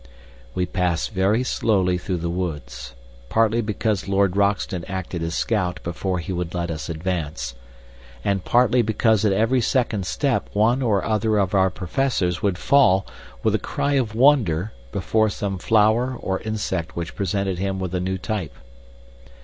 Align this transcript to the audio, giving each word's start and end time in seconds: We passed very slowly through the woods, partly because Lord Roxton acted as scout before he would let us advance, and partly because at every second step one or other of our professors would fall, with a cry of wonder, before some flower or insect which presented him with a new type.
We 0.55 0.65
passed 0.65 1.11
very 1.11 1.43
slowly 1.43 1.99
through 1.99 2.17
the 2.17 2.29
woods, 2.31 2.95
partly 3.29 3.61
because 3.61 4.07
Lord 4.07 4.35
Roxton 4.35 4.83
acted 4.85 5.21
as 5.21 5.35
scout 5.35 5.79
before 5.83 6.17
he 6.17 6.33
would 6.33 6.55
let 6.55 6.71
us 6.71 6.89
advance, 6.89 7.53
and 8.25 8.43
partly 8.43 8.81
because 8.81 9.23
at 9.25 9.31
every 9.31 9.61
second 9.61 10.07
step 10.07 10.49
one 10.53 10.81
or 10.81 11.05
other 11.05 11.37
of 11.37 11.53
our 11.53 11.69
professors 11.69 12.41
would 12.41 12.57
fall, 12.57 13.05
with 13.43 13.53
a 13.53 13.59
cry 13.59 13.91
of 13.93 14.15
wonder, 14.15 14.71
before 14.91 15.29
some 15.29 15.59
flower 15.59 16.15
or 16.19 16.39
insect 16.41 16.95
which 16.95 17.13
presented 17.13 17.59
him 17.59 17.79
with 17.79 17.93
a 17.93 17.99
new 17.99 18.17
type. 18.17 18.55